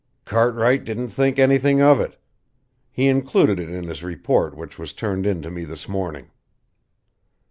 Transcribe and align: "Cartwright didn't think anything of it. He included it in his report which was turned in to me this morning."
"Cartwright 0.25 0.83
didn't 0.83 1.09
think 1.09 1.37
anything 1.37 1.79
of 1.79 2.01
it. 2.01 2.17
He 2.91 3.07
included 3.07 3.59
it 3.59 3.69
in 3.69 3.83
his 3.83 4.03
report 4.03 4.57
which 4.57 4.79
was 4.79 4.93
turned 4.93 5.27
in 5.27 5.43
to 5.43 5.51
me 5.51 5.63
this 5.63 5.87
morning." 5.87 6.31